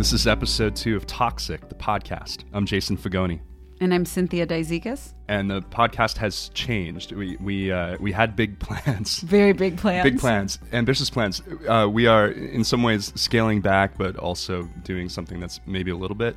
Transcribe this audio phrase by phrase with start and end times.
[0.00, 2.44] This is episode two of Toxic, the podcast.
[2.54, 3.38] I'm Jason Fagone.
[3.82, 5.12] And I'm Cynthia Dizikes.
[5.28, 7.12] And the podcast has changed.
[7.12, 11.42] We we uh, we had big plans, very big plans, big plans, ambitious plans.
[11.68, 15.96] Uh, we are in some ways scaling back, but also doing something that's maybe a
[15.96, 16.34] little bit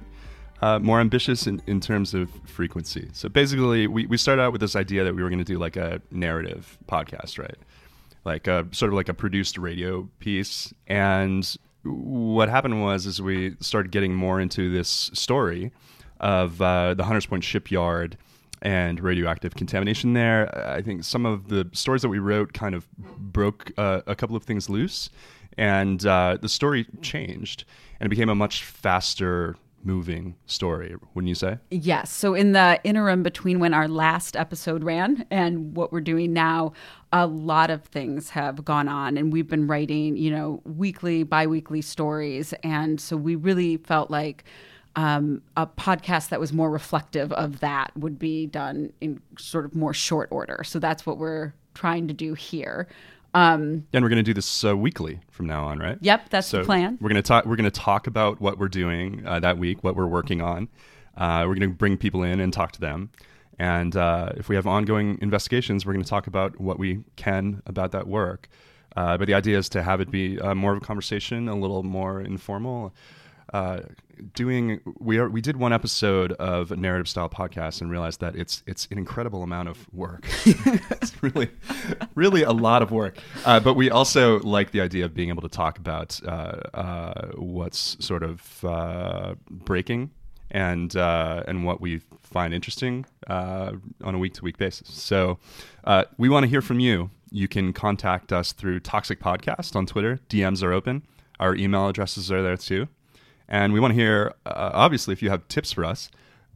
[0.61, 3.07] uh, more ambitious in, in terms of frequency.
[3.13, 5.57] So basically, we, we started out with this idea that we were going to do
[5.57, 7.57] like a narrative podcast, right?
[8.25, 10.73] Like a sort of like a produced radio piece.
[10.85, 15.71] And what happened was, is we started getting more into this story
[16.19, 18.17] of uh, the Hunters Point shipyard
[18.61, 20.69] and radioactive contamination there.
[20.69, 24.35] I think some of the stories that we wrote kind of broke uh, a couple
[24.35, 25.09] of things loose,
[25.57, 27.65] and uh, the story changed
[28.03, 29.55] and it became a much faster
[29.85, 31.57] moving story, wouldn't you say?
[31.69, 32.11] Yes.
[32.11, 36.73] So, in the interim between when our last episode ran and what we're doing now,
[37.11, 39.17] a lot of things have gone on.
[39.17, 42.53] And we've been writing, you know, weekly, bi weekly stories.
[42.63, 44.45] And so we really felt like
[44.95, 49.75] um, a podcast that was more reflective of that would be done in sort of
[49.75, 50.63] more short order.
[50.63, 52.87] So that's what we're trying to do here.
[53.33, 55.97] Um, and we're going to do this uh, weekly from now on, right?
[56.01, 56.97] Yep, that's so the plan.
[57.01, 57.45] We're going to talk.
[57.45, 60.69] We're going to talk about what we're doing uh, that week, what we're working on.
[61.17, 63.09] Uh, we're going to bring people in and talk to them.
[63.59, 67.61] And uh, if we have ongoing investigations, we're going to talk about what we can
[67.65, 68.49] about that work.
[68.95, 71.55] Uh, but the idea is to have it be uh, more of a conversation, a
[71.55, 72.93] little more informal
[73.53, 73.81] uh,
[74.33, 78.35] doing we are we did one episode of a narrative style podcast and realized that
[78.35, 80.27] it's it's an incredible amount of work.
[80.45, 81.49] it's really
[82.15, 83.17] really a lot of work.
[83.45, 87.27] Uh, but we also like the idea of being able to talk about uh, uh
[87.35, 90.11] what's sort of uh, breaking
[90.51, 94.89] and uh, and what we find interesting on a week to week basis.
[94.91, 95.39] So
[96.17, 97.09] we want to hear from you.
[97.31, 100.19] You can contact us through Toxic Podcast on Twitter.
[100.29, 101.03] DMs are open.
[101.39, 102.87] Our email addresses are there too.
[103.47, 106.09] And we want to hear, uh, obviously, if you have tips for us,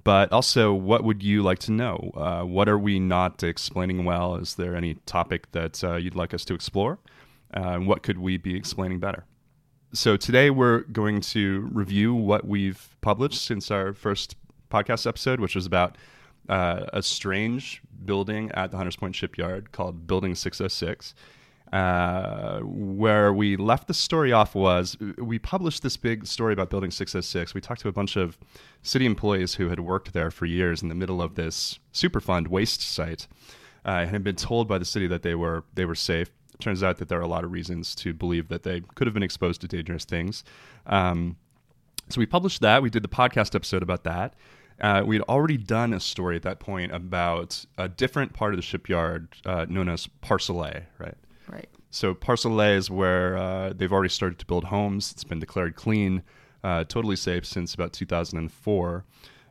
[0.04, 2.12] but also what would you like to know?
[2.16, 4.36] Uh, what are we not explaining well?
[4.36, 7.00] Is there any topic that uh, you'd like us to explore?
[7.54, 9.26] Uh, and what could we be explaining better?
[9.94, 14.36] So today we're going to review what we've published since our first
[14.70, 15.98] podcast episode, which was about
[16.50, 21.16] uh, a strange building at the Hunters Point Shipyard called Building 606.
[21.74, 26.92] Uh, where we left the story off was we published this big story about Building
[26.92, 27.54] 606.
[27.54, 28.38] We talked to a bunch of
[28.82, 32.82] city employees who had worked there for years in the middle of this Superfund waste
[32.82, 33.28] site
[33.86, 36.30] uh, and had been told by the city that they were they were safe.
[36.54, 39.06] It turns out that there are a lot of reasons to believe that they could
[39.06, 40.46] have been exposed to dangerous things.
[40.86, 41.36] Um,
[42.10, 42.82] so we published that.
[42.82, 44.36] We did the podcast episode about that.
[44.80, 48.58] Uh, we had already done a story at that point about a different part of
[48.58, 51.18] the shipyard uh, known as Parcel A, right?
[51.50, 51.70] Right.
[51.90, 55.12] So Parcel is where uh, they've already started to build homes.
[55.12, 56.24] It's been declared clean,
[56.64, 59.06] uh, totally safe since about 2004.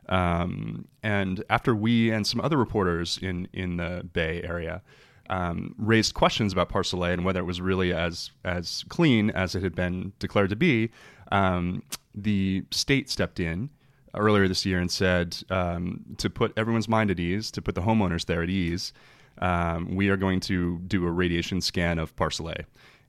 [0.09, 4.81] Um, and after we and some other reporters in in the Bay Area
[5.29, 9.55] um, raised questions about Parcel A and whether it was really as as clean as
[9.55, 10.91] it had been declared to be,
[11.31, 11.83] um,
[12.15, 13.69] the state stepped in
[14.13, 17.81] earlier this year and said um, to put everyone's mind at ease, to put the
[17.81, 18.93] homeowners there at ease
[19.39, 22.55] um, we are going to do a radiation scan of Parcel A,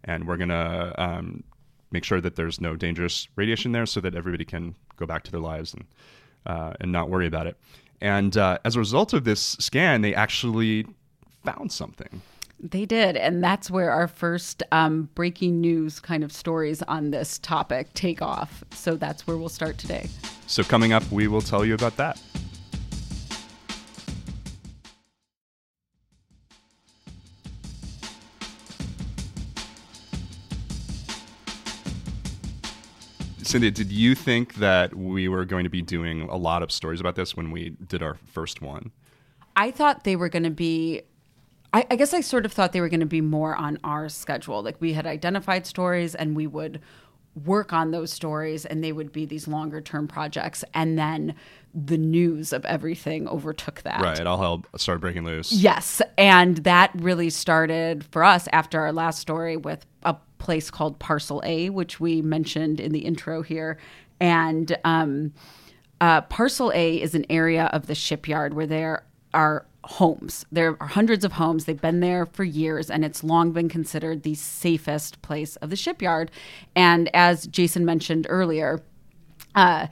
[0.04, 1.42] and we're going to um,
[1.90, 5.30] make sure that there's no dangerous radiation there, so that everybody can go back to
[5.30, 5.84] their lives and
[6.46, 7.56] uh, and not worry about it.
[8.00, 10.86] And uh, as a result of this scan, they actually
[11.44, 12.22] found something.
[12.60, 17.38] They did, and that's where our first um, breaking news kind of stories on this
[17.38, 18.64] topic take off.
[18.72, 20.08] So that's where we'll start today.
[20.48, 22.20] So coming up, we will tell you about that.
[33.48, 37.00] Cynthia, did you think that we were going to be doing a lot of stories
[37.00, 38.92] about this when we did our first one?
[39.56, 41.00] I thought they were going to be.
[41.72, 44.10] I, I guess I sort of thought they were going to be more on our
[44.10, 44.62] schedule.
[44.62, 46.82] Like we had identified stories and we would
[47.44, 50.64] work on those stories and they would be these longer term projects.
[50.75, 51.35] And then
[51.75, 54.00] the news of everything overtook that.
[54.00, 54.26] Right.
[54.26, 55.52] All hell started breaking loose.
[55.52, 56.00] Yes.
[56.17, 61.43] And that really started for us after our last story with a place called Parcel
[61.44, 63.79] A, which we mentioned in the intro here.
[64.20, 65.32] And um,
[66.00, 70.44] uh, Parcel A is an area of the shipyard where there are homes.
[70.52, 71.64] There are hundreds of homes.
[71.64, 75.76] They've been there for years, and it's long been considered the safest place of the
[75.76, 76.31] shipyard.
[76.76, 78.82] And as Jason mentioned earlier,
[79.55, 79.87] uh,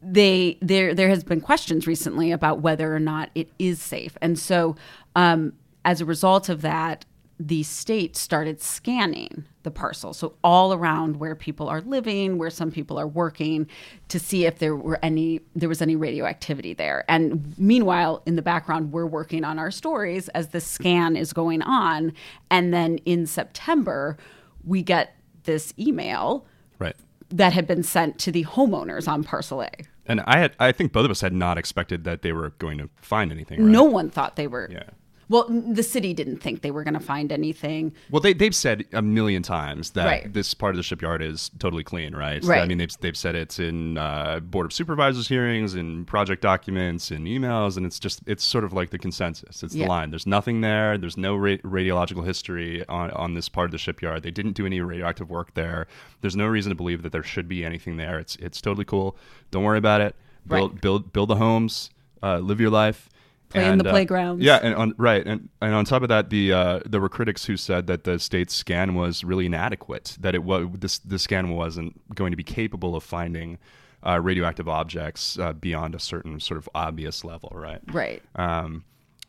[0.00, 4.38] they there there has been questions recently about whether or not it is safe, and
[4.38, 4.76] so
[5.14, 5.52] um,
[5.84, 7.04] as a result of that,
[7.40, 10.12] the state started scanning the parcel.
[10.12, 13.66] So all around where people are living, where some people are working
[14.08, 17.04] to see if there were any there was any radioactivity there.
[17.08, 21.62] And meanwhile, in the background, we're working on our stories as the scan is going
[21.62, 22.12] on.
[22.50, 24.16] And then in September,
[24.64, 26.46] we get this email
[26.78, 26.96] Right.
[27.30, 29.70] that had been sent to the homeowners on parcel A.
[30.06, 32.78] And I had, I think both of us had not expected that they were going
[32.78, 33.60] to find anything.
[33.60, 33.68] Right?
[33.70, 34.82] No one thought they were Yeah.
[35.28, 37.92] Well, the city didn't think they were going to find anything.
[38.10, 40.32] Well, they they've said a million times that Right.
[40.32, 42.42] this part of the shipyard is totally clean, right?
[42.44, 42.60] Right.
[42.62, 47.10] I mean, they've they've said it's in uh, board of supervisors hearings and project documents
[47.10, 49.62] and emails, and it's just it's sort of like the consensus.
[49.62, 49.84] It's Yeah.
[49.84, 50.10] the line.
[50.10, 50.98] There's nothing there.
[50.98, 54.22] There's no ra- radiological history on on this part of the shipyard.
[54.22, 55.86] They didn't do any radioactive work there.
[56.20, 58.18] There's no reason to believe that there should be anything there.
[58.18, 59.16] It's it's totally cool.
[59.50, 60.14] Don't worry about it.
[60.46, 60.80] Build Right.
[60.82, 61.90] build build the homes.
[62.22, 63.08] Uh, live your life.
[63.52, 64.42] Play in the uh, playgrounds.
[64.42, 67.44] Yeah, and on right, and, and on top of that, the uh, there were critics
[67.44, 70.16] who said that the state's scan was really inadequate.
[70.20, 73.58] That it was this the scan wasn't going to be capable of finding
[74.06, 77.80] uh, radioactive objects uh, beyond a certain sort of obvious level, right?
[77.92, 78.22] Right.
[78.36, 78.84] Um,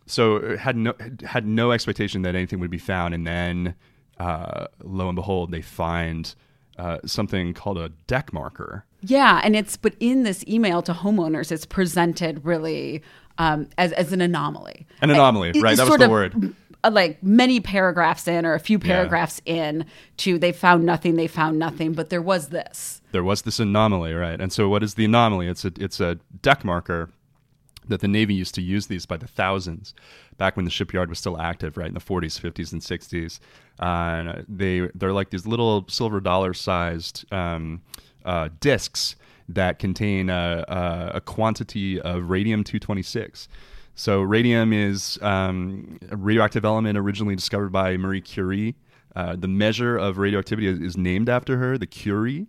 [0.05, 0.93] so had no
[1.23, 3.75] had no expectation that anything would be found, and then
[4.19, 6.33] uh, lo and behold, they find
[6.77, 8.85] uh, something called a deck marker.
[9.01, 13.01] Yeah, and it's but in this email to homeowners, it's presented really
[13.38, 14.85] um, as as an anomaly.
[15.01, 15.75] An anomaly, It- right?
[15.77, 16.53] That was the word.
[16.83, 19.85] uh, Like many paragraphs in, or a few paragraphs in,
[20.18, 23.01] to they found nothing, they found nothing, but there was this.
[23.12, 24.39] there was this anomaly, right?
[24.41, 25.47] And so, what is the anomaly?
[25.47, 27.09] It's a it's a deck marker
[27.89, 29.94] that the Navy used to use these by the thousands
[30.38, 33.39] back when the shipyard was still active, right in the 40s, 50s, and 60s.
[33.79, 37.81] Uh, and they they're like these little silver dollar sized um,
[38.25, 39.15] uh, discs
[39.49, 43.47] that contain a, a, quantity of radium 226.
[43.95, 48.75] So radium is um, a radioactive element originally discovered by Marie Curie.
[49.15, 52.47] Uh, the measure of radioactivity is, is named after her, the Curie,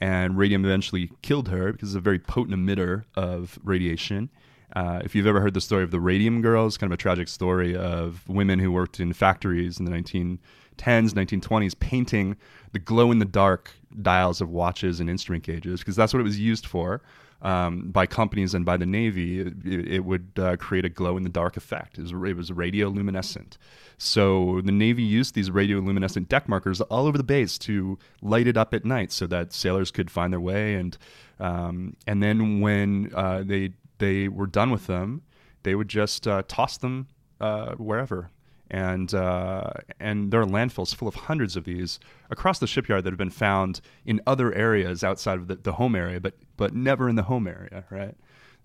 [0.00, 4.30] and radium eventually killed her because it's a very potent emitter of radiation.
[4.74, 7.28] Uh, if you've ever heard the story of the Radium Girls, kind of a tragic
[7.28, 10.38] story of women who worked in factories in the 1910s,
[10.76, 12.36] 1920s, painting
[12.72, 13.72] the glow in the dark
[14.02, 17.02] dials of watches and instrument gauges, because that's what it was used for
[17.42, 19.40] um, by companies and by the Navy.
[19.40, 21.98] It, it would uh, create a glow in the dark effect.
[21.98, 23.56] It was, it was radioluminescent.
[23.98, 28.56] So the Navy used these radioluminescent deck markers all over the base to light it
[28.56, 30.74] up at night so that sailors could find their way.
[30.74, 30.98] And,
[31.40, 35.22] um, and then when uh, they they were done with them,
[35.62, 37.08] they would just uh, toss them
[37.40, 38.30] uh, wherever.
[38.70, 39.70] And uh,
[40.00, 43.30] and there are landfills full of hundreds of these across the shipyard that have been
[43.30, 47.22] found in other areas outside of the, the home area, but but never in the
[47.22, 48.16] home area, right?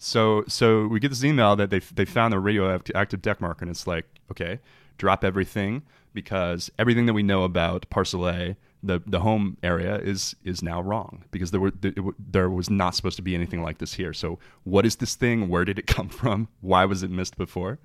[0.04, 3.70] So so we get this email that they they found the radioactive deck marker, and
[3.70, 4.60] it's like, okay,
[4.98, 5.84] drop everything
[6.14, 10.82] because everything that we know about Parcel A, the the home area, is is now
[10.82, 14.12] wrong because there were there, there was not supposed to be anything like this here.
[14.14, 15.50] So what is this thing?
[15.50, 16.48] Where did it come from?
[16.62, 17.78] Why was it missed before?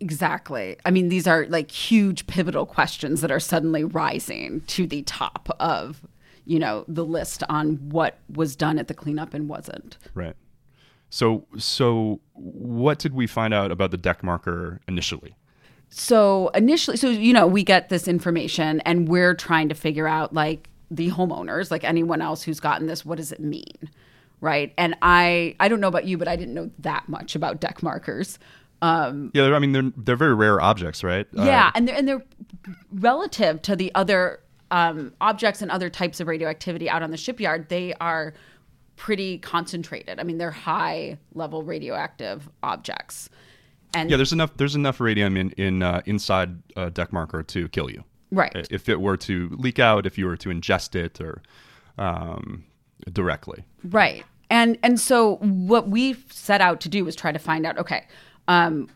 [0.00, 0.78] Exactly.
[0.84, 5.50] I mean, these are like huge pivotal questions that are suddenly rising to the top
[5.60, 6.06] of,
[6.46, 9.98] you know, the list on what was done at the cleanup and wasn't.
[10.14, 10.34] Right.
[11.10, 15.36] So so what did we find out about the deck marker initially?
[15.90, 20.32] So initially, so you know, we get this information and we're trying to figure out
[20.32, 23.90] like the homeowners, like anyone else who's gotten this, what does it mean?
[24.40, 24.72] Right.
[24.78, 27.82] And I I don't know about you, but I didn't know that much about deck
[27.82, 28.38] markers.
[28.82, 31.26] Um, Yeah, I mean they're they're very rare objects, right?
[31.36, 32.24] Uh, yeah, and they're and they're
[32.92, 37.68] relative to the other um, objects and other types of radioactivity out on the shipyard.
[37.68, 38.34] They are
[38.96, 40.20] pretty concentrated.
[40.20, 43.30] I mean, they're high level radioactive objects.
[43.94, 44.16] And yeah.
[44.16, 48.04] There's enough there's enough radium in in uh, inside a deck marker to kill you.
[48.30, 48.68] right.
[48.70, 51.42] if it were to leak out, if you were to ingest it or
[51.98, 52.64] um,
[53.12, 53.64] directly.
[53.84, 54.24] Right.
[54.48, 58.06] And and so what we set out to do was try to find out, okay,
[58.48, 58.88] um,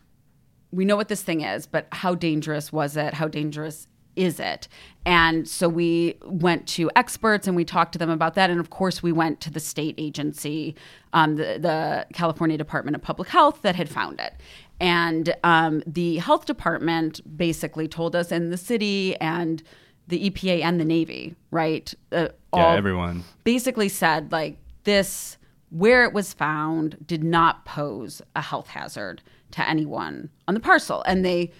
[0.71, 3.13] we know what this thing is, but how dangerous was it?
[3.13, 4.67] How dangerous is it?
[5.05, 8.49] And so we went to experts and we talked to them about that.
[8.49, 10.75] And of course, we went to the state agency,
[11.13, 14.33] um, the, the California Department of Public Health, that had found it.
[14.79, 19.63] And um, the health department basically told us, and the city and
[20.07, 21.93] the EPA and the Navy, right?
[22.11, 23.23] Uh, Yeah, all everyone.
[23.43, 25.37] basically said like this
[25.71, 29.21] where it was found did not pose a health hazard
[29.55, 31.51] to anyone on the parcel and they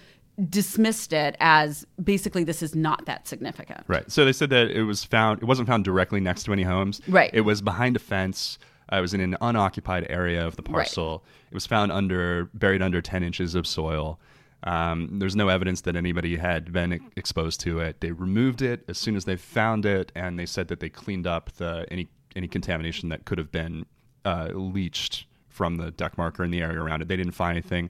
[0.49, 4.11] dismissed it as basically this is not that significant Right.
[4.11, 5.41] So they said that it was found.
[5.41, 7.01] It wasn't found directly next to any homes.
[7.07, 7.29] Right.
[7.33, 8.59] It was behind a fence.
[8.91, 11.23] Uh, it was in an unoccupied area of the parcel.
[11.49, 14.19] It was found under buried under ten inches of soil.
[14.63, 18.01] Um, there's no evidence that anybody had been e- exposed to it.
[18.01, 21.27] They removed it as soon as they found it, and they said that they cleaned
[21.27, 23.85] up the any any contamination that could have been
[24.25, 25.25] uh, leached
[25.55, 27.07] from the deck marker in the area around it.
[27.07, 27.89] They didn't find anything,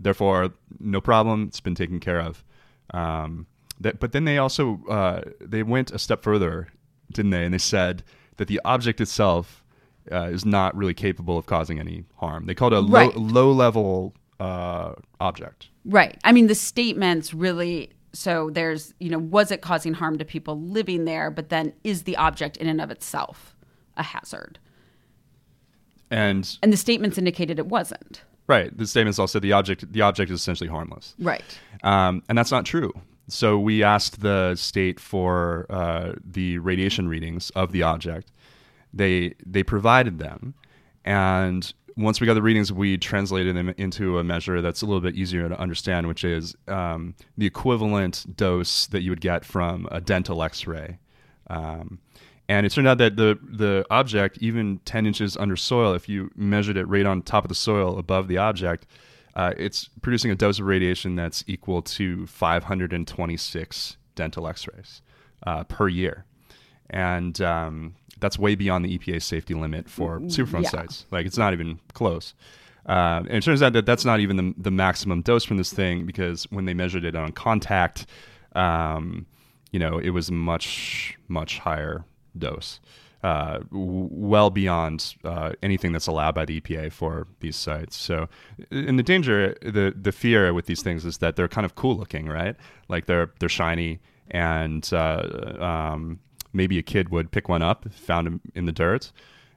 [0.00, 1.44] therefore, no problem.
[1.48, 2.44] It's been taken care of.
[2.92, 3.46] Um,
[3.80, 6.68] that, but then they also uh, they went a step further,
[7.12, 7.44] didn't they?
[7.44, 8.02] And they said
[8.36, 9.64] that the object itself
[10.12, 12.46] uh, is not really capable of causing any harm.
[12.46, 13.16] They called it a Right.
[13.16, 15.68] low, low level uh, object.
[15.84, 16.18] Right.
[16.24, 17.90] I mean, the statements really.
[18.12, 21.32] So there's, you know, was it causing harm to people living there?
[21.32, 23.56] But then is the object in and of itself
[23.96, 24.60] a hazard?
[26.10, 28.22] And And the statements indicated it wasn't.
[28.46, 31.14] right, the statements all said the object the object is essentially harmless.
[31.18, 31.44] Right.
[31.82, 32.92] Um, and that's not true.
[33.28, 38.30] So we asked the state for uh, the radiation readings of the object.
[38.92, 40.54] They they provided them,
[41.04, 45.00] and once we got the readings, we translated them into a measure that's a little
[45.00, 49.88] bit easier to understand, which is um, the equivalent dose that you would get from
[49.90, 50.98] a dental X-ray.
[51.48, 51.98] Um,
[52.48, 56.30] and it turned out that the the object, even 10 inches under soil, if you
[56.36, 58.86] measured it right on top of the soil above the object,
[59.34, 65.02] uh, it's producing a dose of radiation that's equal to 526 dental X-rays
[65.46, 66.24] uh, per year,
[66.90, 70.70] and um, that's way beyond the EPA safety limit for Superfund yeah.
[70.70, 71.06] sites.
[71.10, 72.34] Like it's not even close.
[72.86, 75.72] Uh, and it turns out that that's not even the, the maximum dose from this
[75.72, 78.04] thing because when they measured it on contact,
[78.54, 79.24] um,
[79.72, 82.04] you know, it was much much higher
[82.36, 82.80] dose,
[83.22, 87.96] uh, w- well beyond uh, anything that's allowed by the EPA for these sites.
[87.96, 88.28] So,
[88.70, 91.96] and the danger, the the fear with these things is that they're kind of cool
[91.96, 92.56] looking, right?
[92.88, 94.00] Like they're they're shiny,
[94.30, 96.20] and uh, um,
[96.52, 99.12] maybe a kid would pick one up, found them in the dirt.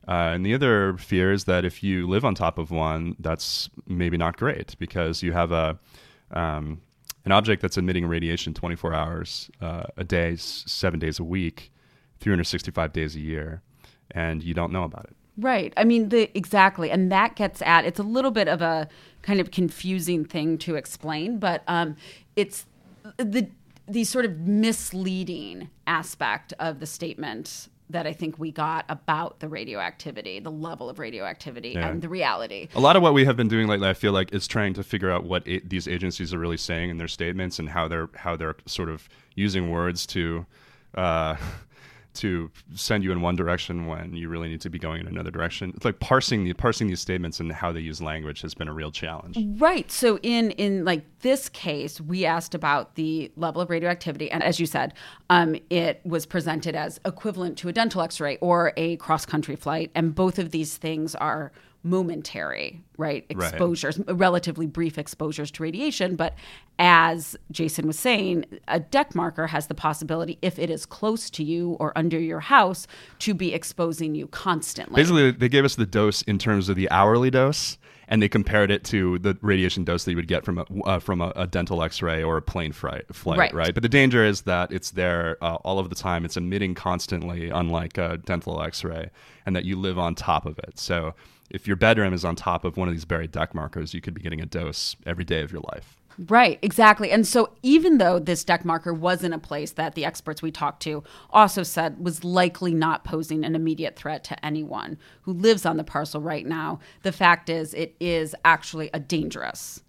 [0.07, 3.69] Uh, and the other fear is that if you live on top of one, that's
[3.87, 5.77] maybe not great because you have a
[6.31, 6.81] um,
[7.25, 11.73] an object that's emitting radiation 24 hours uh, a day, seven days a week,
[12.19, 13.61] 365 days a year,
[14.11, 15.15] and you don't know about it.
[15.39, 15.71] Right.
[15.77, 18.89] I mean, the exactly, and that gets at it's a little bit of a
[19.21, 21.95] kind of confusing thing to explain, but um,
[22.35, 22.65] it's
[23.17, 23.47] the
[23.87, 29.47] the sort of misleading aspect of the statement that I think we got about the
[29.47, 31.87] radioactivity, the level of radioactivity, Yeah.
[31.87, 32.67] and the reality.
[32.75, 34.83] A lot of what we have been doing lately, I feel like, is trying to
[34.83, 38.09] figure out what a- these agencies are really saying in their statements and how they're
[38.15, 40.45] how they're sort of using words to
[40.95, 41.35] uh,
[42.19, 45.31] to send you in one direction when you really need to be going in another
[45.31, 45.71] direction.
[45.75, 48.73] It's like parsing the parsing these statements and how they use language has been a
[48.73, 49.37] real challenge.
[49.59, 49.91] Right.
[49.91, 54.59] So in in like this case, we asked about the level of radioactivity, and as
[54.59, 54.93] you said,
[55.29, 60.13] um, it was presented as equivalent to a dental X-ray or a cross-country flight, and
[60.13, 61.51] both of these things are
[61.89, 63.25] momentary, right?
[63.33, 63.47] Right.
[63.47, 66.35] Exposures, relatively brief exposures to radiation, but
[66.79, 71.43] as Jason was saying, a deck marker has the possibility, if it is close to
[71.43, 72.87] you or under your house,
[73.19, 74.95] to be exposing you constantly.
[75.01, 77.77] Basically, they gave us the dose in terms of the hourly dose,
[78.07, 80.99] and they compared it to the radiation dose that you would get from a uh,
[80.99, 83.53] from a, a dental X-ray or a plane flight, flight Right.
[83.53, 83.73] right.
[83.73, 86.25] But the danger is that it's there uh, all of the time.
[86.25, 89.09] It's emitting constantly, unlike a dental X-ray,
[89.45, 90.79] and that you live on top of it.
[90.79, 91.13] So,
[91.49, 94.13] if your bedroom is on top of one of these buried deck markers, you could
[94.13, 95.97] be getting a dose every day of your life.
[96.19, 97.11] Right, exactly.
[97.11, 100.49] And so, even though this deck marker was in a place that the experts we
[100.51, 105.63] talked to also said was likely not posing an immediate threat to anyone who lives
[105.63, 109.83] on the parcel right now, the fact is it is actually a dangerous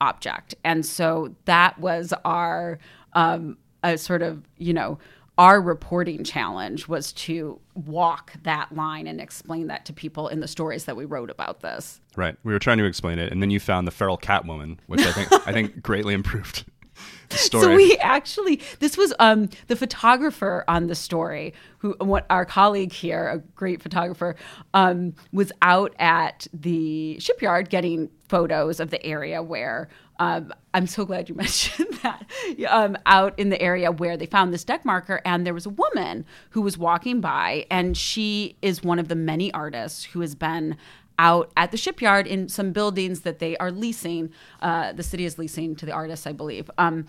[0.00, 0.54] object.
[0.64, 2.78] And so, that was our
[3.12, 4.98] um, a sort of, you know,
[5.36, 10.46] our reporting challenge was to walk that line and explain that to people in the
[10.46, 12.00] stories that we wrote about this.
[12.16, 12.36] Right.
[12.44, 15.00] We were trying to explain it, and then you found the feral cat woman, which
[15.00, 16.64] I think I think greatly improved
[17.30, 17.62] story.
[17.62, 22.92] So we actually, this was um, the photographer on the story, who what our colleague
[22.92, 24.36] here, a great photographer,
[24.72, 29.88] um, was out at the shipyard getting photos of the area where.
[30.20, 32.24] Um, I'm so glad you mentioned that.
[32.68, 35.70] Um, out in the area where they found this deck marker, and there was a
[35.70, 40.36] woman who was walking by, and she is one of the many artists who has
[40.36, 40.76] been
[41.18, 44.30] out at the shipyard in some buildings that they are leasing.
[44.60, 46.70] Uh, the city is leasing to the artists, I believe.
[46.78, 47.06] Um,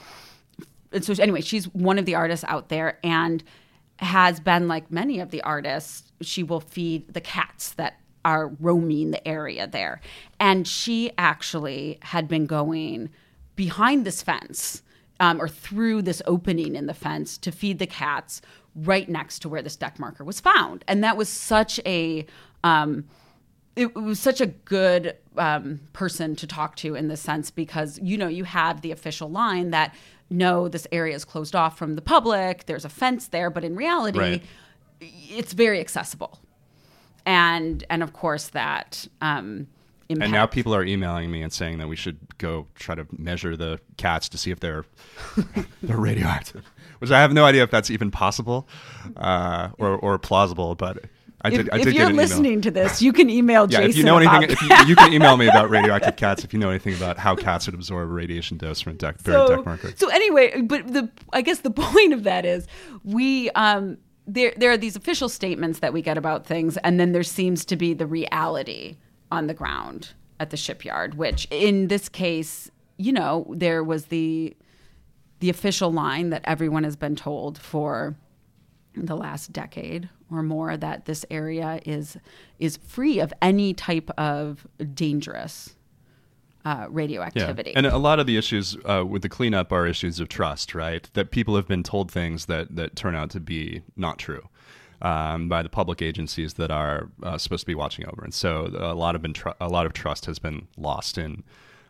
[0.91, 3.43] and so anyway, she's one of the artists out there and
[3.97, 6.12] has been like many of the artists.
[6.21, 10.01] She will feed the cats that are roaming the area there.
[10.39, 13.09] And she actually had been going
[13.55, 14.81] behind this fence
[15.19, 18.41] um, or through this opening in the fence to feed the cats
[18.75, 20.83] right next to where this deck marker was found.
[20.88, 22.25] And that was such a
[22.63, 23.05] um,
[23.75, 28.17] it was such a good um, person to talk to in this sense because you
[28.17, 29.94] know you have the official line that
[30.29, 33.75] no this area is closed off from the public there's a fence there but in
[33.75, 34.44] reality Right.
[35.01, 36.39] it's very accessible
[37.25, 39.67] and and of course that um
[40.10, 43.58] And now people are emailing me and saying that we should go try to measure
[43.58, 44.86] the cats to see if they're
[45.82, 46.63] they're radioactive,
[47.00, 48.67] which I have no idea if that's even possible
[49.17, 50.75] uh, or or plausible.
[50.75, 51.05] But
[51.45, 51.87] I if, did.
[51.87, 53.71] If you're listening to this, you can email email.
[53.71, 56.43] Yeah, Jason if you know anything, if you, you can email me about radioactive cats.
[56.43, 59.47] If you know anything about how cats would absorb radiation dose from a deck, so,
[59.47, 59.93] deck marker.
[59.95, 62.67] so anyway, but the I guess the point of that is
[63.03, 63.97] we um
[64.27, 67.65] there there are these official statements that we get about things, and then there seems
[67.65, 68.97] to be the reality
[69.31, 70.09] on the ground
[70.39, 74.55] at the shipyard, which in this case, you know, there was the
[75.39, 78.15] the official line that everyone has been told for
[78.95, 82.17] the last decade or more that this area is
[82.60, 85.75] is free of any type of dangerous
[86.65, 87.75] uh, radioactivity.
[87.75, 91.08] And a lot of the issues uh, with the cleanup are issues of trust, right?
[91.13, 94.50] That people have been told things that that turn out to be not true
[95.01, 98.72] um, by the public agencies that are uh, supposed to be watching over, and so
[98.77, 101.44] a lot of been tr- a lot of trust has been lost in.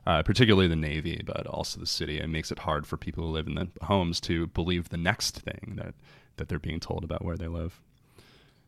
[0.08, 2.20] Uh, particularly the Navy, but also the city.
[2.20, 5.40] It makes it hard for people who live in the homes to believe the next
[5.40, 5.96] thing that,
[6.38, 7.82] that they're being told about where they live.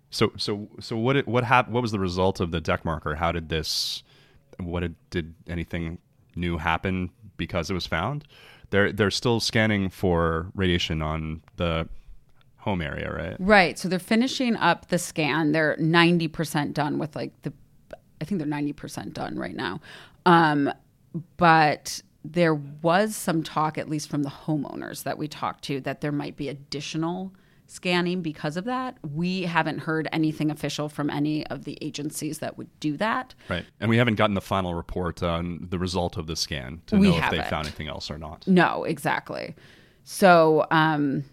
[0.10, 1.18] So, so, so what?
[1.18, 1.74] It, what happened?
[1.74, 3.16] What was the result of the deck marker?
[3.16, 4.04] How did this?
[4.60, 6.00] What did, did anything
[6.36, 8.26] new happen because it was found?
[8.70, 11.88] They're they're still scanning for radiation on the
[12.68, 13.36] home area, right?
[13.40, 13.80] Right.
[13.80, 15.54] So they're finishing up the scan.
[15.54, 17.54] They're 90% done with like the,
[18.20, 19.80] I think they're 90% done right now.
[20.26, 20.74] Um,
[21.38, 26.02] but there was some talk, at least from the homeowners that we talked to, that
[26.02, 27.32] there might be additional
[27.68, 28.98] scanning because of that.
[29.14, 33.36] We haven't heard anything official from any of the agencies that would do that.
[33.50, 33.66] Right.
[33.80, 37.10] And we haven't gotten the final report on the result of the scan to We
[37.10, 38.48] know if they found anything else or not.
[38.48, 39.56] No, exactly.
[40.04, 41.26] So, um,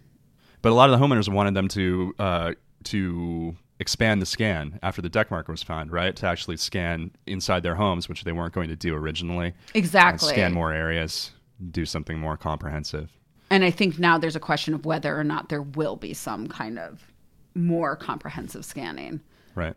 [0.61, 2.53] But a lot of the homeowners wanted them to uh,
[2.85, 6.15] to expand the scan after the deck marker was found, right?
[6.17, 9.55] To actually scan inside their homes, which they weren't going to do originally.
[9.75, 10.29] exactly.
[10.29, 11.33] scan more areas,
[11.71, 13.11] do something more comprehensive.
[13.55, 16.49] And I think now there's a question of whether or not there will be some
[16.49, 17.13] kind of
[17.55, 19.21] more comprehensive scanning.
[19.55, 19.77] Right.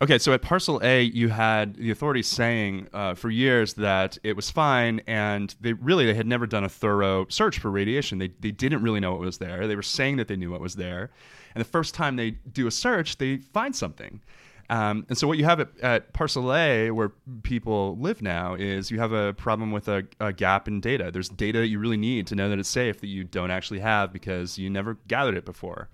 [0.00, 4.34] Okay, so at Parcel A, you had the authorities saying uh, for years that it
[4.34, 8.16] was fine, and they really they had never done a thorough search for radiation.
[8.16, 9.66] They they didn't really know what was there.
[9.66, 11.10] They were saying that they knew what was there,
[11.54, 14.22] and the first time they do a search, they find something.
[14.70, 17.10] Um, and so what you have at, at Parcel A, where
[17.42, 21.10] people live now, is you have a problem with a, a gap in data.
[21.10, 23.80] There's data that you really need to know that it's safe that you don't actually
[23.80, 25.88] have because you never gathered it before.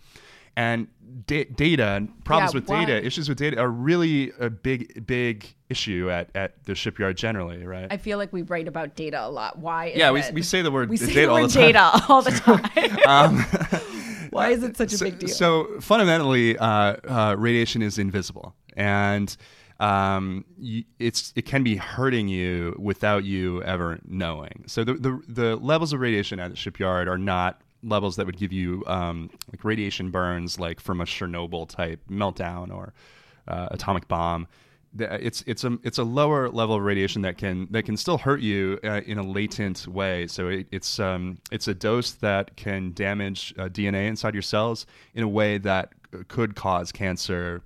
[0.56, 0.86] And
[1.26, 2.84] da- data and problems Yeah, with why?
[2.84, 7.64] data, issues with data, are really a big, big issue at, at the shipyard generally,
[7.66, 7.88] right?
[7.90, 9.58] I feel like we write about data a lot.
[9.58, 9.86] Why?
[9.86, 11.62] Is yeah, we, we say the word we say data the all word the time.
[11.72, 12.30] data all the
[13.04, 13.08] time.
[13.08, 13.46] Um,
[14.30, 15.28] Why is it such a so, big deal?
[15.28, 19.36] So fundamentally, uh, uh, radiation is invisible, and
[19.80, 24.64] um, y it's it can be hurting you without you ever knowing.
[24.66, 28.38] So the, the the levels of radiation at the shipyard are not levels that would
[28.38, 32.94] give you um, like radiation burns, like from a Chernobyl type meltdown or
[33.48, 34.46] uh, atomic bomb.
[34.96, 38.40] It's it's a it's a lower level of radiation that can that can still hurt
[38.40, 40.28] you uh, in a latent way.
[40.28, 44.86] So it, it's um, it's a dose that can damage uh, DNA inside your cells
[45.14, 45.92] in a way that
[46.28, 47.60] could cause cancer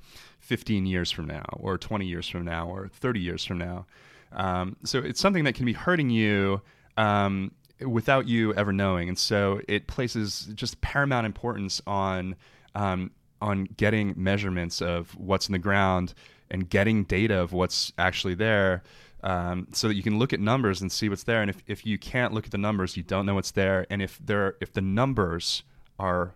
[0.48, 3.84] 15 years from now, or 20 years from now, or 30 years from now.
[4.32, 6.62] Um, so it's something that can be hurting you
[6.96, 7.52] um,
[7.87, 12.34] without you ever knowing, and so it places just paramount importance on
[12.74, 13.11] um,
[13.42, 16.14] on getting measurements of what's in the ground
[16.50, 18.82] and getting data of what's actually there.
[19.22, 21.84] Um, so that you can look at numbers and see what's there, and if, if
[21.84, 23.84] you can't look at the numbers, you don't know what's there.
[23.90, 25.62] And if there if the numbers
[25.98, 26.34] are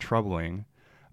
[0.00, 0.64] troubling,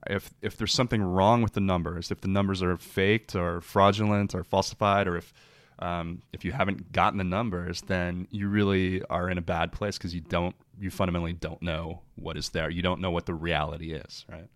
[0.07, 4.33] if if there's something wrong with the numbers, if the numbers are faked or fraudulent
[4.33, 5.33] or falsified, or if
[5.79, 9.97] um, if you haven't gotten the numbers, then you really are in a bad place
[9.97, 12.69] because you don't you fundamentally don't know what is there.
[12.69, 14.47] You don't know what the reality is, right?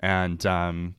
[0.00, 0.94] And um,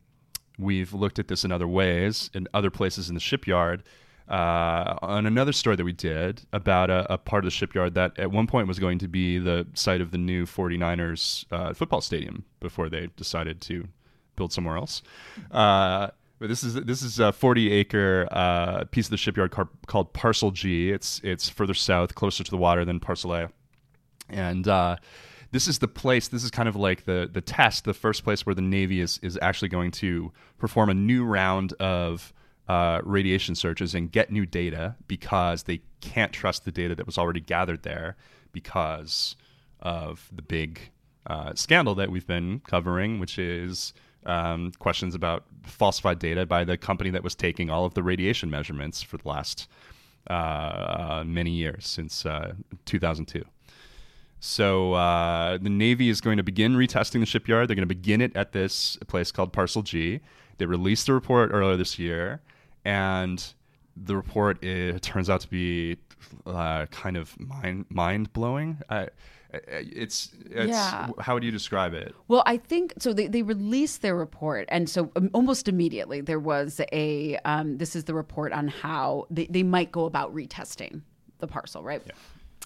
[0.58, 3.84] we've looked at this in other ways, in other places in the shipyard.
[4.28, 8.18] Uh, on another story that we did about a, a part of the shipyard that
[8.20, 12.02] at one point was going to be the site of the new 49ers uh, football
[12.02, 13.88] stadium before they decided to
[14.36, 15.02] build somewhere else.
[15.50, 16.10] Uh,
[16.40, 20.14] but this is this is a 40 acre uh, piece of the shipyard car- called
[20.14, 20.92] Parcel G.
[20.92, 23.50] It's it's further south, closer to the water than Parcel A
[24.30, 24.98] and uh,
[25.52, 26.28] this is the place.
[26.28, 29.20] This is kind of like the the test, the first place where the Navy is
[29.22, 32.34] is actually going to perform a new round of
[32.68, 37.18] uh, radiation searches and get new data because they can't trust the data that was
[37.18, 38.16] already gathered there
[38.52, 39.36] because
[39.80, 40.92] of the big
[41.28, 43.94] uh, scandal that we've been covering, which is
[44.26, 48.50] um, questions about falsified data by the company that was taking all of the radiation
[48.50, 49.68] measurements for the last
[50.30, 52.52] uh, uh many years since uh,
[52.86, 53.46] 2002.
[54.40, 57.68] So uh, the Navy is going to begin retesting the shipyard.
[57.68, 60.20] They're going to begin it at this place called Parcel G.
[60.58, 62.42] They released a report earlier this year,
[62.88, 63.54] and
[63.98, 65.98] the report it turns out to be
[66.46, 68.80] uh, kind of mind mind blowing.
[68.90, 69.08] Uh,
[69.54, 71.10] it's, it's yeah.
[71.20, 74.90] how would you describe it well i think so they, they released their report and
[74.90, 79.46] so um, almost immediately there was a um, this is the report on how they,
[79.46, 81.02] they might go about retesting
[81.40, 82.12] the parcel right yeah.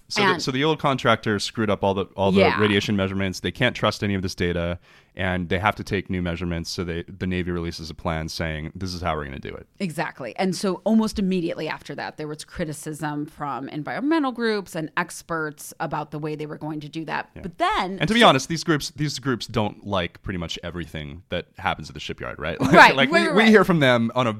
[0.08, 2.60] So, the, so the old contractor screwed up all the all the yeah.
[2.60, 3.40] radiation measurements.
[3.40, 4.78] They can't trust any of this data,
[5.16, 6.70] and they have to take new measurements.
[6.70, 9.54] So they, the Navy releases a plan saying this is how we're going to do
[9.54, 9.68] it.
[9.80, 10.36] Exactly.
[10.38, 16.12] And so almost immediately after that, there was criticism from environmental groups and experts about
[16.12, 17.30] the way they were going to do that.
[17.36, 17.42] Yeah.
[17.42, 20.58] But then, and to be so, honest, these groups these groups don't like pretty much
[20.64, 22.60] everything that happens at the shipyard, right?
[22.72, 22.96] Like, right.
[22.96, 23.36] like right, we, right.
[23.36, 24.38] we hear from them on a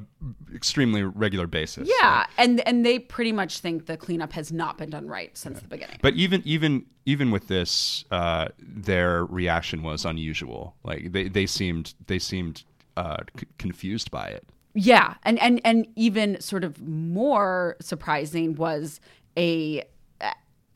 [0.56, 1.90] extremely regular basis.
[2.00, 5.56] Yeah, and and they pretty much think the cleanup has not been done right since
[5.56, 5.62] yeah.
[5.62, 5.98] the beginning.
[6.02, 10.76] But even even even with this, uh, their reaction was unusual.
[10.84, 12.64] Like they, they seemed they seemed
[12.98, 14.48] uh, c- confused by it.
[14.74, 19.00] Yeah, and and and even sort of more surprising was
[19.38, 19.84] a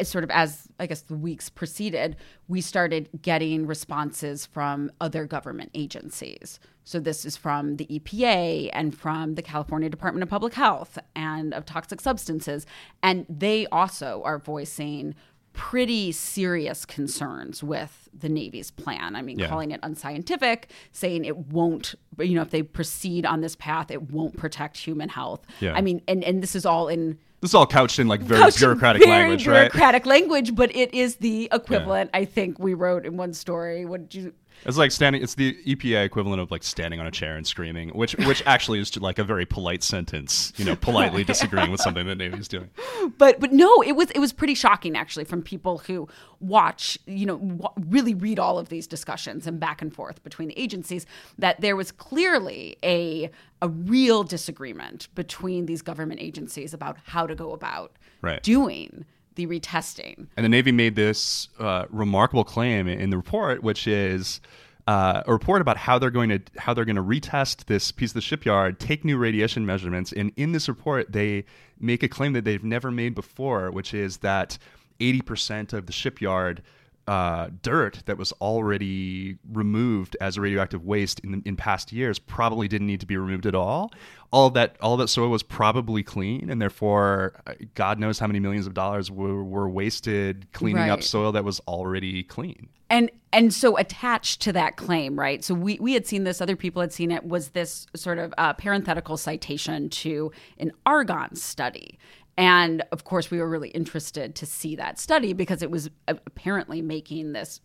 [0.04, 5.72] sort of as I guess the weeks proceeded, we started getting responses from other government
[5.74, 6.60] agencies.
[6.84, 11.54] So this is from the EPA and from the California Department of Public Health and
[11.54, 12.66] of Toxic Substances,
[13.02, 15.16] and they also are voicing
[15.56, 19.16] pretty serious concerns with the Navy's plan.
[19.16, 19.48] I mean, yeah.
[19.48, 24.12] calling it unscientific, saying it won't, you know, if they proceed on this path, it
[24.12, 25.42] won't protect human health.
[25.62, 25.74] Yeah.
[25.74, 28.52] I mean, and, and this is all in this is all couched in like very
[28.52, 29.78] bureaucratic very language, bureaucratic right?
[29.78, 32.10] Bureaucratic language, but it is the equivalent.
[32.14, 32.22] Yeah.
[32.22, 33.86] I think we wrote in one story.
[33.86, 34.34] What did you?
[34.66, 35.22] It's like standing.
[35.22, 38.80] It's the EPA equivalent of like standing on a chair and screaming, which which actually
[38.80, 40.54] is like a very polite sentence.
[40.58, 42.70] You know, politely disagreeing with something the Navy's doing.
[43.18, 46.08] But but no, it was it was pretty shocking actually from people who
[46.40, 46.98] watch.
[47.06, 50.60] You know, w- really read all of these discussions and back and forth between the
[50.60, 51.06] agencies.
[51.38, 53.30] That there was clearly a
[53.62, 58.42] a real disagreement between these government agencies about how to go about right.
[58.44, 60.28] doing the retesting.
[60.36, 64.42] And the Navy made this uh, remarkable claim in the report, which is
[64.88, 68.12] uh, a report about how they're going to how they're going to retest this piece
[68.12, 71.44] of the shipyard, take new radiation measurements, and in this report they
[71.80, 74.58] make a claim that they've never made before, which is that
[75.00, 76.62] 80% of the shipyard
[77.08, 82.68] uh, dirt that was already removed as a radioactive waste in, in past years probably
[82.68, 83.92] didn't need to be removed at all.
[84.32, 88.20] All of that, all of that soil was probably clean, and therefore, uh, God knows
[88.20, 90.90] how many millions of dollars were, were wasted cleaning right.
[90.90, 92.70] up soil that was already clean.
[92.90, 95.44] And and so attached to that claim, right?
[95.44, 97.26] So we we had seen this, other people had seen it.
[97.26, 101.98] Was this sort of uh, parenthetical citation to an Argonne study?
[102.38, 106.82] And of course, we were really interested to see that study because it was apparently
[106.82, 107.62] making this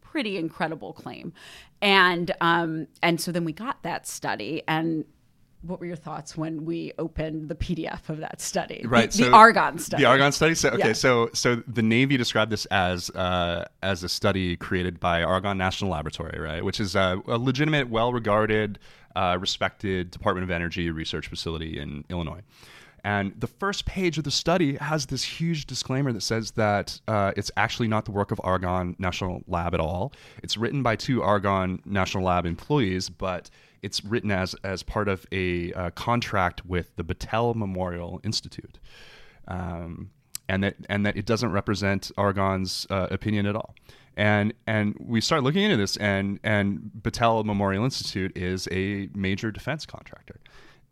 [0.00, 1.32] pretty incredible claim.
[1.80, 5.04] And um, and so then we got that study and
[5.62, 8.84] what were your thoughts when we opened the PDF of that study?
[8.84, 10.02] Right, the, so the Argonne study.
[10.02, 10.54] The Argonne study.
[10.54, 10.92] So okay, yeah.
[10.92, 15.90] so so the Navy described this as uh, as a study created by Argonne National
[15.90, 18.78] Laboratory, right, which is a, a legitimate, well-regarded,
[19.14, 22.42] uh, respected Department of Energy research facility in Illinois.
[23.04, 27.32] And the first page of the study has this huge disclaimer that says that uh,
[27.36, 30.12] it's actually not the work of Argonne National Lab at all.
[30.42, 33.50] It's written by two Argonne National Lab employees, but
[33.82, 38.78] it's written as as part of a uh, contract with the Battelle Memorial Institute,
[39.48, 40.10] um,
[40.48, 43.74] and that and that it doesn't represent Argonne's uh, opinion at all.
[44.16, 49.50] And and we start looking into this, and and Battelle Memorial Institute is a major
[49.50, 50.38] defense contractor.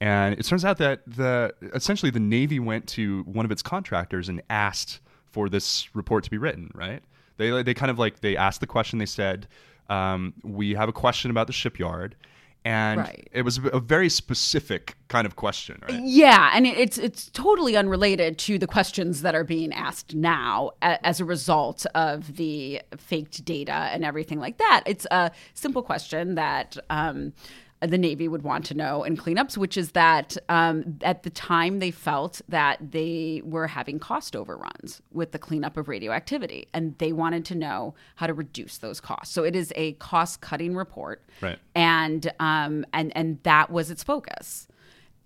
[0.00, 4.28] And it turns out that the essentially the Navy went to one of its contractors
[4.28, 6.70] and asked for this report to be written.
[6.74, 7.02] Right?
[7.36, 8.98] They they kind of like they asked the question.
[8.98, 9.46] They said,
[9.88, 12.16] um, "We have a question about the shipyard."
[12.64, 13.28] and right.
[13.32, 18.38] it was a very specific kind of question right yeah and it's it's totally unrelated
[18.38, 23.72] to the questions that are being asked now as a result of the faked data
[23.72, 27.32] and everything like that it's a simple question that um,
[27.80, 31.78] the Navy would want to know in cleanups, which is that um, at the time
[31.78, 37.12] they felt that they were having cost overruns with the cleanup of radioactivity, and they
[37.12, 39.32] wanted to know how to reduce those costs.
[39.34, 41.58] So it is a cost cutting report, right?
[41.74, 44.68] And um, and and that was its focus.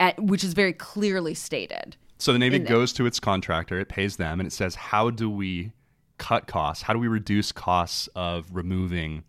[0.01, 1.97] at, which is very clearly stated.
[2.19, 4.75] So the Navy in the- goes to its contractor, it pays them, and it says,
[4.75, 5.73] how do we
[6.19, 6.85] cut costs?
[6.85, 9.25] How do we reduce costs of removing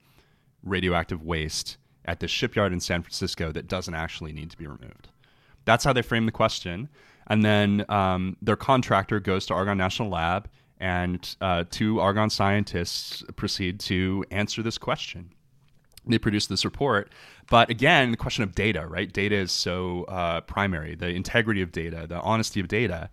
[0.63, 5.09] radioactive waste at the shipyard in San Francisco that doesn't actually need to be removed?
[5.65, 6.89] That's how they frame the question.
[7.27, 10.47] And then um, their contractor goes to Argonne National Lab,
[10.79, 15.31] and uh, two Argonne scientists proceed to answer this question
[16.07, 17.11] they produce this report.
[17.49, 19.11] But again, the question of data, right?
[19.11, 23.09] Data is so uh, primary, the integrity of data, the honesty of data.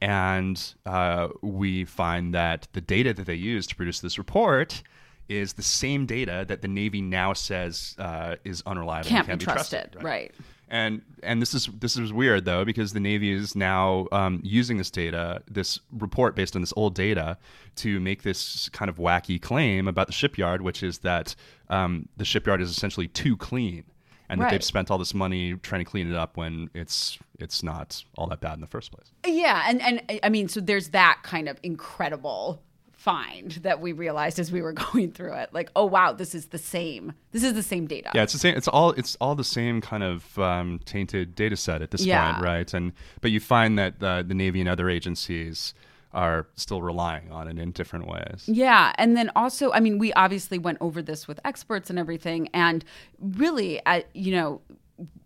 [0.00, 4.82] And uh, we find that the data that they use to produce this report
[5.28, 9.44] is the same data that the Navy now says uh, is unreliable Can't and be
[9.44, 10.32] can't trusted, right.
[10.68, 14.78] And and this is this is weird though because the Navy is now um, using
[14.78, 17.36] this data, this report based on this old data,
[17.76, 21.34] to make this kind of wacky claim about the shipyard, which is that
[21.68, 23.84] um, the shipyard is essentially too clean,
[24.28, 27.62] and that they've spent all this money trying to clean it up when it's it's
[27.62, 29.12] not all that bad in the first place.
[29.26, 32.62] Yeah, and and I mean, so there's that kind of incredible
[33.04, 35.50] find that we realized as we were going through it.
[35.52, 37.12] Like, oh wow, this is the same.
[37.32, 38.10] This is the same data.
[38.14, 38.56] Yeah, it's the same.
[38.56, 42.32] It's all it's all the same kind of um, tainted data set at this Yeah.
[42.32, 42.72] point, right?
[42.74, 45.74] And but you find that uh, the Navy and other agencies
[46.14, 48.44] are still relying on it in different ways.
[48.46, 52.48] Yeah, and then also, I mean, we obviously went over this with experts and everything,
[52.54, 52.84] and
[53.18, 54.60] really, uh, you know,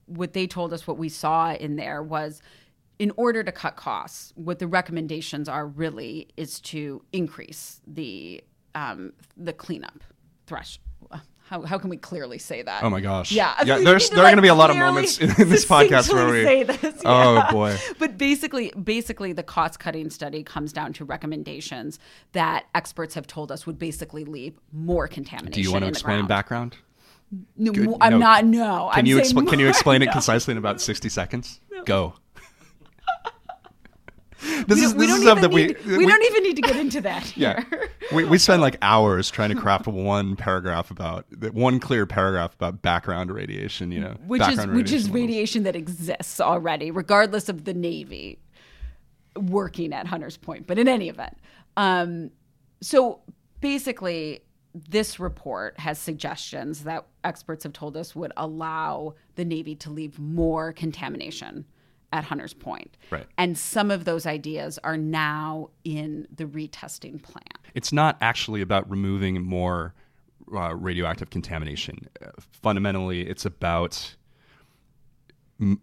[0.07, 2.41] what they told us, what we saw in there was,
[2.99, 8.43] in order to cut costs, what the recommendations are really is to increase the
[8.75, 10.03] um, the cleanup
[10.47, 10.85] threshold.
[11.49, 12.83] How, how can we clearly say that?
[12.85, 13.33] Oh my gosh.
[13.33, 13.79] Yeah, Yeah.
[13.83, 16.29] There's there are going to be a lot of moments in, in this podcast where
[16.31, 16.45] we.
[16.45, 17.01] say this.
[17.07, 17.75] Oh boy.
[17.99, 21.99] But basically, basically, the cost cutting study comes down to recommendations
[22.33, 25.53] that experts have told us would basically leave more contamination.
[25.53, 26.77] Do you want to explain background?
[27.57, 27.95] No, Good.
[28.03, 28.19] I'm No.
[28.19, 28.45] not.
[28.45, 31.09] No, Can I'm you saying expl- can you more- explain it concisely in about 60
[31.09, 31.61] seconds?
[31.87, 32.13] Go.
[34.43, 36.63] We This is we this is stuff that we need, we, don't even need to
[36.63, 37.65] get into that yeah.
[38.13, 42.83] we, we spend like hours trying to craft one paragraph about one clear paragraph about
[42.83, 44.17] background radiation, you know.
[44.27, 48.39] which is which is radiation that exists already, regardless of the Navy
[49.37, 50.67] working at Hunters Point.
[50.67, 51.37] But in any event,
[51.77, 52.31] um,
[52.81, 53.21] so
[53.61, 54.41] basically,
[54.75, 60.19] this report has suggestions that experts have told us would allow the Navy to leave
[60.19, 61.65] more contamination
[62.13, 62.97] at Hunters Point.
[63.11, 63.27] Right.
[63.37, 67.45] And some of those ideas are now in the retesting plan.
[67.75, 69.95] it's not actually about removing more
[70.53, 72.09] uh, radioactive contamination.
[72.23, 74.17] Uh, fundamentally, it's about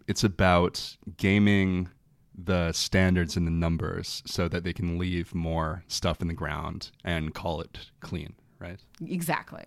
[0.08, 1.90] it's about gaming
[2.38, 6.92] the standards and the numbers so that they can leave more stuff in the ground
[7.04, 8.80] and call it clean, right?
[9.06, 9.66] Exactly.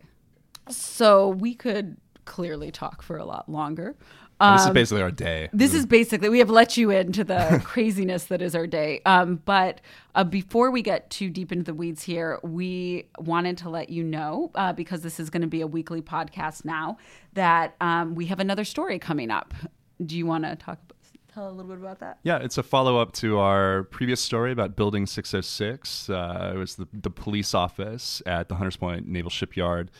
[0.68, 3.97] So we could clearly talk for a lot longer.
[4.40, 5.48] And this is Um, basically our day.
[5.53, 9.01] This is basically we have let you into the craziness that is our day.
[9.05, 9.81] Um, but
[10.14, 14.05] uh, before we get too deep into the weeds here, we wanted to let you
[14.05, 16.98] know uh, because this is going to be a weekly podcast now
[17.35, 19.55] that um, we have another story coming up.
[20.05, 20.79] Do you want to talk?
[21.35, 22.18] Tell a little bit about that.
[22.22, 26.09] Yeah, it's a follow up to our previous story about Building 606.
[26.11, 29.90] Uh, it was the, the police office at the Hunters Point Naval Shipyard.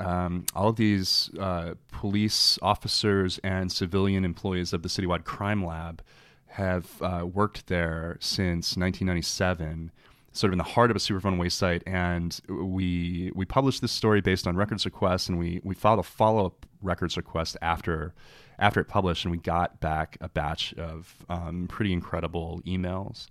[0.00, 6.02] Um, all of these uh, police officers and civilian employees of the Citywide Crime Lab
[6.46, 9.92] have uh, worked there since 1997,
[10.32, 11.82] sort of in the heart of a Superfund waste site.
[11.86, 16.02] And we we published this story based on records requests, and we we filed a
[16.02, 18.14] follow up records request after
[18.58, 23.26] after it published, and we got back a batch of um, pretty incredible emails,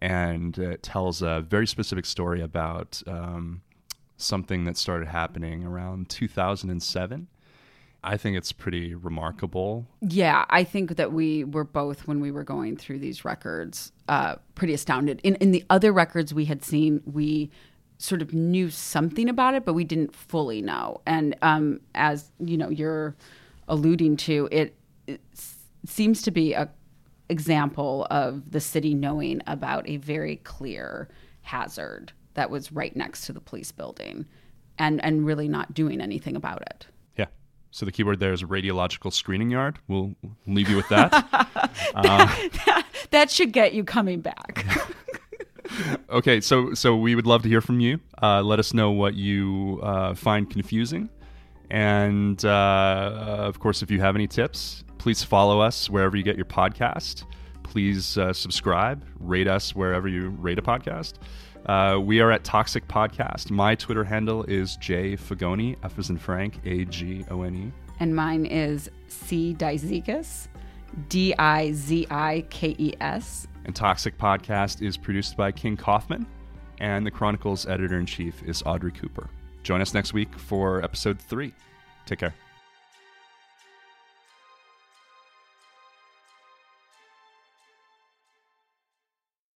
[0.00, 3.62] and it tells a very specific story about um,
[4.22, 7.28] something that started happening around 2007.
[8.04, 9.86] I think it's pretty remarkable.
[10.00, 14.36] Yeah, I think that we were both when we were going through these records uh,
[14.56, 15.20] pretty astounded.
[15.22, 17.50] In in the other records we had seen, we
[17.98, 21.00] sort of knew something about it, but we didn't fully know.
[21.06, 23.14] And um, as you know, you're
[23.68, 24.74] alluding to, it,
[25.06, 25.20] it
[25.86, 26.68] seems to be a
[27.28, 31.08] example of the city knowing about a very clear
[31.42, 34.26] hazard that was right next to the police building,
[34.78, 36.86] and and really not doing anything about it.
[37.16, 37.26] Yeah.
[37.70, 39.78] So the keyword there is radiological screening yard.
[39.88, 40.14] We'll
[40.46, 41.12] leave you with that.
[43.12, 44.64] That should get you coming back.
[46.10, 48.00] okay, so so we would love to hear from you.
[48.22, 51.10] Uh, let us know what you uh, find confusing,
[51.70, 56.36] and uh, of course, if you have any tips, please follow us wherever you get
[56.36, 57.24] your podcast.
[57.64, 61.14] Please uh, subscribe, rate us wherever you rate a podcast.
[61.66, 63.50] Uh, we are at Toxic Podcast.
[63.50, 67.72] My Twitter handle is J Fagone, F as in Frank, A G O N E.
[68.00, 69.54] and mine is C.
[69.56, 70.48] Dizikes,
[71.08, 73.46] D I Z I K E S.
[73.64, 76.26] And Toxic Podcast is produced by King Kaufman,
[76.80, 79.28] and the Chronicles editor in chief is Audrey Cooper.
[79.62, 81.54] Join us next week for episode three.
[82.06, 82.34] Take care.